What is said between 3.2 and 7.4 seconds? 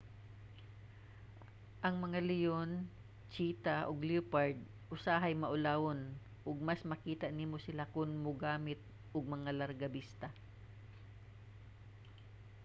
cheetah ug leopard usahay maulawon ug mas makita